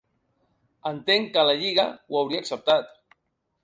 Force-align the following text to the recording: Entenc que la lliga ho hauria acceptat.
Entenc 0.91 1.31
que 1.37 1.45
la 1.51 1.55
lliga 1.61 1.87
ho 1.95 2.21
hauria 2.25 2.45
acceptat. 2.47 2.95